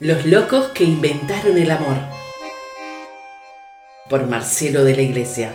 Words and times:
Los 0.00 0.26
locos 0.26 0.70
que 0.70 0.82
inventaron 0.82 1.56
el 1.56 1.70
amor. 1.70 1.94
Por 4.10 4.26
Marcelo 4.26 4.82
de 4.82 4.96
la 4.96 5.02
Iglesia. 5.02 5.54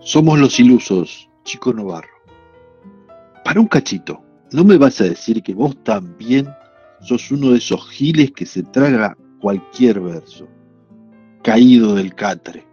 Somos 0.00 0.38
los 0.38 0.60
ilusos, 0.60 1.30
Chico 1.44 1.72
Novarro. 1.72 2.06
Para 3.42 3.60
un 3.60 3.66
cachito, 3.66 4.22
¿no 4.52 4.62
me 4.62 4.76
vas 4.76 5.00
a 5.00 5.04
decir 5.04 5.42
que 5.42 5.54
vos 5.54 5.74
también 5.84 6.46
sos 7.02 7.30
uno 7.30 7.50
de 7.50 7.58
esos 7.58 7.88
giles 7.90 8.32
que 8.32 8.46
se 8.46 8.62
traga 8.62 9.16
cualquier 9.40 10.00
verso, 10.00 10.48
caído 11.42 11.94
del 11.94 12.14
catre? 12.14 12.66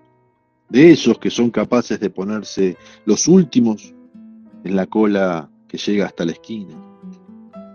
De 0.69 0.91
esos 0.91 1.17
que 1.19 1.29
son 1.29 1.49
capaces 1.49 1.99
de 1.99 2.09
ponerse 2.09 2.77
los 3.05 3.27
últimos 3.27 3.93
en 4.63 4.75
la 4.75 4.85
cola 4.85 5.49
que 5.67 5.77
llega 5.77 6.05
hasta 6.05 6.25
la 6.25 6.33
esquina. 6.33 6.75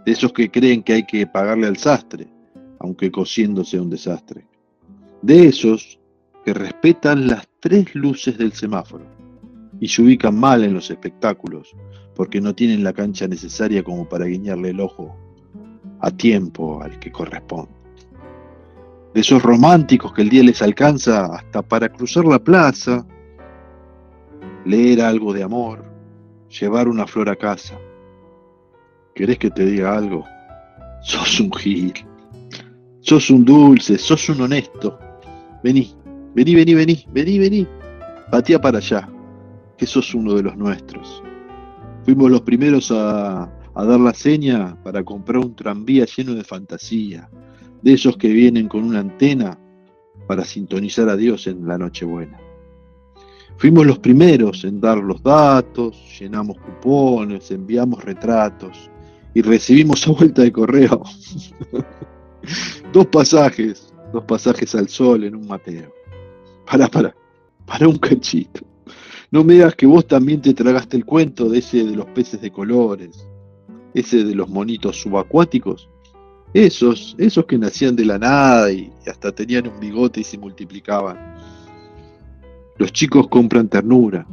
De 0.04 0.12
esos 0.12 0.32
que 0.32 0.50
creen 0.50 0.82
que 0.82 0.94
hay 0.94 1.06
que 1.06 1.26
pagarle 1.26 1.66
al 1.66 1.76
sastre, 1.78 2.28
aunque 2.80 3.10
cosiendo 3.10 3.64
sea 3.64 3.80
un 3.80 3.90
desastre. 3.90 4.46
De 5.22 5.46
esos 5.46 5.98
que 6.44 6.52
respetan 6.52 7.28
las 7.28 7.48
tres 7.60 7.94
luces 7.94 8.36
del 8.36 8.52
semáforo 8.52 9.06
y 9.80 9.88
se 9.88 10.02
ubican 10.02 10.38
mal 10.38 10.64
en 10.64 10.74
los 10.74 10.90
espectáculos 10.90 11.74
porque 12.14 12.40
no 12.40 12.54
tienen 12.54 12.84
la 12.84 12.92
cancha 12.92 13.26
necesaria 13.26 13.82
como 13.82 14.08
para 14.08 14.26
guiñarle 14.26 14.70
el 14.70 14.80
ojo 14.80 15.16
a 16.02 16.10
tiempo 16.10 16.82
al 16.82 16.98
que 16.98 17.10
corresponde. 17.10 17.72
De 19.14 19.20
esos 19.20 19.42
románticos 19.42 20.12
que 20.12 20.22
el 20.22 20.28
día 20.28 20.42
les 20.42 20.60
alcanza 20.60 21.26
hasta 21.26 21.62
para 21.62 21.88
cruzar 21.88 22.24
la 22.24 22.38
plaza, 22.38 23.06
leer 24.64 25.00
algo 25.00 25.32
de 25.32 25.42
amor, 25.42 25.84
llevar 26.60 26.88
una 26.88 27.06
flor 27.06 27.28
a 27.28 27.36
casa. 27.36 27.78
¿Querés 29.14 29.38
que 29.38 29.50
te 29.50 29.64
diga 29.64 29.96
algo? 29.96 30.24
Sos 31.02 31.40
un 31.40 31.52
gil, 31.52 31.94
sos 33.00 33.30
un 33.30 33.44
dulce, 33.44 33.96
sos 33.96 34.28
un 34.28 34.40
honesto. 34.40 34.98
Vení, 35.62 35.94
vení, 36.34 36.54
vení, 36.54 36.74
vení, 36.74 37.06
vení, 37.12 37.38
vení. 37.38 37.68
Patea 38.30 38.60
para 38.60 38.78
allá 38.78 39.08
que 39.76 39.86
sos 39.86 40.14
uno 40.14 40.34
de 40.34 40.42
los 40.42 40.56
nuestros. 40.56 41.22
Fuimos 42.04 42.30
los 42.30 42.40
primeros 42.40 42.90
a, 42.90 43.48
dar 43.74 43.98
la 44.00 44.14
seña 44.14 44.76
para 44.82 45.02
comprar 45.02 45.38
un 45.38 45.54
tranvía 45.54 46.04
lleno 46.04 46.34
de 46.34 46.44
fantasía, 46.44 47.28
de 47.80 47.92
esos 47.94 48.16
que 48.16 48.28
vienen 48.28 48.68
con 48.68 48.84
una 48.84 49.00
antena 49.00 49.58
para 50.26 50.44
sintonizar 50.44 51.08
a 51.08 51.16
Dios 51.16 51.46
en 51.46 51.66
la 51.66 51.78
Nochebuena. 51.78 52.38
Fuimos 53.56 53.86
los 53.86 53.98
primeros 53.98 54.64
en 54.64 54.80
dar 54.80 54.98
los 54.98 55.22
datos, 55.22 55.96
llenamos 56.18 56.58
cupones, 56.58 57.50
enviamos 57.50 58.04
retratos 58.04 58.90
y 59.34 59.42
recibimos 59.42 60.06
a 60.06 60.12
vuelta 60.12 60.42
de 60.42 60.52
correo 60.52 61.02
dos 62.92 63.06
pasajes, 63.06 63.92
dos 64.12 64.24
pasajes 64.24 64.74
al 64.74 64.88
sol 64.88 65.24
en 65.24 65.36
un 65.36 65.46
mateo. 65.46 65.92
Para, 66.70 66.88
para, 66.88 67.14
para 67.66 67.88
un 67.88 67.98
cachito. 67.98 68.60
No 69.30 69.44
me 69.44 69.54
digas 69.54 69.74
que 69.74 69.86
vos 69.86 70.06
también 70.06 70.42
te 70.42 70.54
tragaste 70.54 70.96
el 70.96 71.04
cuento 71.04 71.48
de 71.48 71.58
ese 71.58 71.84
de 71.84 71.96
los 71.96 72.06
peces 72.06 72.40
de 72.40 72.50
colores, 72.50 73.26
ese 73.94 74.24
de 74.24 74.34
los 74.34 74.48
monitos 74.48 75.00
subacuáticos. 75.00 75.88
Esos, 76.54 77.14
esos 77.18 77.46
que 77.46 77.56
nacían 77.56 77.96
de 77.96 78.04
la 78.04 78.18
nada 78.18 78.70
y 78.70 78.92
hasta 79.06 79.32
tenían 79.32 79.68
un 79.68 79.80
bigote 79.80 80.20
y 80.20 80.24
se 80.24 80.36
multiplicaban. 80.36 81.36
Los 82.76 82.92
chicos 82.92 83.28
compran 83.28 83.68
ternura, 83.68 84.26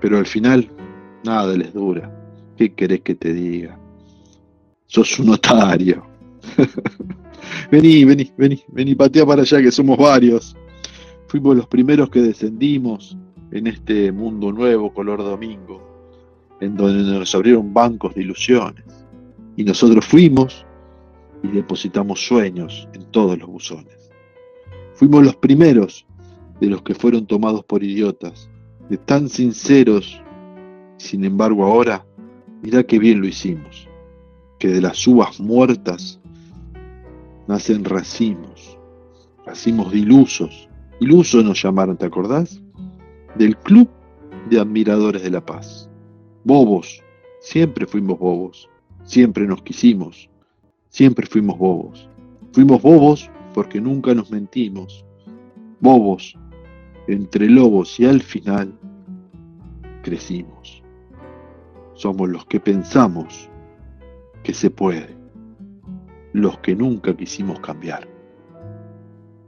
pero 0.00 0.18
al 0.18 0.26
final 0.26 0.68
nada 1.24 1.56
les 1.56 1.72
dura. 1.72 2.14
¿Qué 2.56 2.74
querés 2.74 3.00
que 3.00 3.14
te 3.14 3.32
diga? 3.32 3.78
Sos 4.86 5.18
un 5.20 5.30
otario. 5.30 6.04
vení, 7.70 8.04
vení, 8.04 8.32
vení, 8.36 8.64
vení, 8.68 8.94
patea 8.94 9.24
para 9.24 9.42
allá 9.42 9.62
que 9.62 9.70
somos 9.70 9.96
varios. 9.96 10.56
Fuimos 11.28 11.56
los 11.56 11.66
primeros 11.66 12.10
que 12.10 12.20
descendimos 12.20 13.16
en 13.52 13.66
este 13.66 14.12
mundo 14.12 14.52
nuevo 14.52 14.92
color 14.92 15.22
domingo, 15.22 16.56
en 16.60 16.76
donde 16.76 17.18
nos 17.18 17.34
abrieron 17.34 17.72
bancos 17.72 18.14
de 18.14 18.22
ilusiones. 18.22 18.84
Y 19.58 19.64
nosotros 19.64 20.06
fuimos 20.06 20.64
y 21.42 21.48
depositamos 21.48 22.24
sueños 22.24 22.88
en 22.92 23.02
todos 23.10 23.36
los 23.36 23.48
buzones. 23.48 24.08
Fuimos 24.94 25.24
los 25.24 25.34
primeros 25.34 26.06
de 26.60 26.68
los 26.68 26.82
que 26.82 26.94
fueron 26.94 27.26
tomados 27.26 27.64
por 27.64 27.82
idiotas, 27.82 28.48
de 28.88 28.96
tan 28.98 29.28
sinceros, 29.28 30.22
sin 30.96 31.24
embargo 31.24 31.64
ahora, 31.64 32.06
mirá 32.62 32.84
qué 32.84 33.00
bien 33.00 33.20
lo 33.20 33.26
hicimos, 33.26 33.88
que 34.60 34.68
de 34.68 34.80
las 34.80 35.04
uvas 35.08 35.40
muertas 35.40 36.20
nacen 37.48 37.84
racimos, 37.84 38.78
racimos 39.44 39.90
de 39.90 39.98
ilusos. 39.98 40.68
Ilusos 41.00 41.44
nos 41.44 41.60
llamaron, 41.60 41.96
¿te 41.96 42.06
acordás? 42.06 42.62
del 43.34 43.56
Club 43.56 43.88
de 44.50 44.60
Admiradores 44.60 45.24
de 45.24 45.30
la 45.30 45.44
Paz. 45.44 45.90
Bobos, 46.44 47.02
siempre 47.40 47.86
fuimos 47.86 48.20
bobos, 48.20 48.68
siempre 49.08 49.46
nos 49.46 49.62
quisimos, 49.62 50.28
siempre 50.90 51.26
fuimos 51.26 51.58
bobos. 51.58 52.08
Fuimos 52.52 52.82
bobos 52.82 53.30
porque 53.54 53.80
nunca 53.80 54.14
nos 54.14 54.30
mentimos, 54.30 55.04
bobos 55.80 56.36
entre 57.06 57.48
lobos 57.48 57.98
y 57.98 58.04
al 58.04 58.20
final 58.20 58.78
crecimos. 60.02 60.82
Somos 61.94 62.28
los 62.28 62.44
que 62.46 62.60
pensamos 62.60 63.48
que 64.42 64.52
se 64.52 64.70
puede, 64.70 65.16
los 66.34 66.58
que 66.58 66.76
nunca 66.76 67.16
quisimos 67.16 67.58
cambiar. 67.60 68.06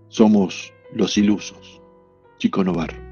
Somos 0.09 0.73
los 0.95 1.19
ilusos, 1.19 1.83
Chico 2.39 2.65
Novar. 2.65 3.10